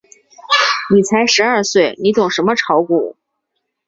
[0.89, 3.15] 你才十二岁，你懂什么炒股？